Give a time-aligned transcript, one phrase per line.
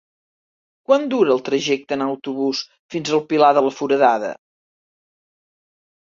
[0.91, 2.61] Quant dura el trajecte en autobús
[2.93, 4.31] fins al Pilar de la Foradada?